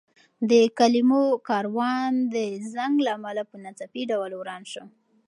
[0.49, 2.35] د کلمو کاروان د
[2.73, 4.83] زنګ له امله په ناڅاپي ډول وران شو.